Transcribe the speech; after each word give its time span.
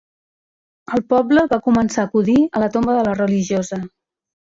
El 0.99 1.03
poble 1.13 1.45
va 1.53 1.61
començar 1.69 2.07
a 2.07 2.11
acudir 2.11 2.41
a 2.47 2.65
la 2.67 2.73
tomba 2.79 2.99
de 3.01 3.07
la 3.13 3.17
religiosa. 3.25 3.85